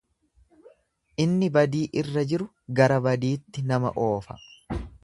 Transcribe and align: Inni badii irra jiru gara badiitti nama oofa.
Inni 1.25 1.51
badii 1.59 1.83
irra 2.03 2.25
jiru 2.33 2.49
gara 2.81 3.01
badiitti 3.11 3.69
nama 3.75 3.95
oofa. 4.09 4.43